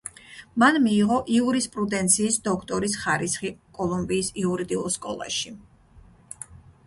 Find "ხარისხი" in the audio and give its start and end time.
3.03-3.51